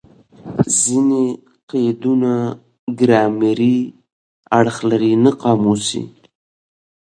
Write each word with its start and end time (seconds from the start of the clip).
ځیني 0.79 1.25
قیدونه 1.69 2.31
ګرامري 2.99 3.77
اړخ 4.57 4.77
لري؛ 4.89 5.13
نه 5.23 5.31
قاموسي. 5.41 6.03